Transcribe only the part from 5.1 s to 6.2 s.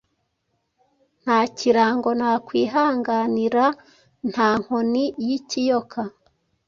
yikiyoka